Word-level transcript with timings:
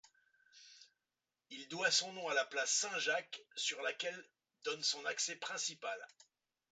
Il 1.51 1.67
doit 1.67 1.91
son 1.91 2.11
nom 2.13 2.27
à 2.27 2.33
la 2.33 2.43
place 2.45 2.71
Saint-Jacques 2.71 3.43
sur 3.55 3.83
laquelle 3.83 4.25
donne 4.63 4.81
son 4.81 5.05
accès 5.05 5.35
principal. 5.35 5.99